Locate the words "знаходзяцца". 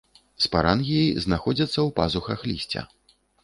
1.27-1.73